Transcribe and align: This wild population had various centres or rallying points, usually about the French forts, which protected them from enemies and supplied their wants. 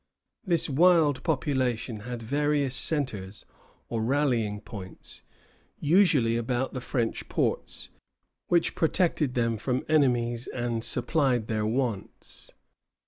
This 0.43 0.67
wild 0.67 1.21
population 1.21 1.99
had 1.99 2.23
various 2.23 2.75
centres 2.75 3.45
or 3.87 4.01
rallying 4.01 4.59
points, 4.61 5.21
usually 5.79 6.37
about 6.37 6.73
the 6.73 6.81
French 6.81 7.21
forts, 7.25 7.89
which 8.47 8.73
protected 8.73 9.35
them 9.35 9.57
from 9.57 9.85
enemies 9.87 10.47
and 10.47 10.83
supplied 10.83 11.45
their 11.45 11.67
wants. 11.67 12.51